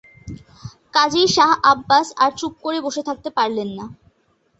কাজেই 0.93 1.27
Shah 1.35 1.51
Abbas 1.71 2.07
আর 2.17 2.31
চুপ 2.39 2.53
করে 2.63 2.79
বসে 2.85 3.01
থাকতে 3.07 3.29
পারলেন 3.37 3.69
না। 3.77 3.85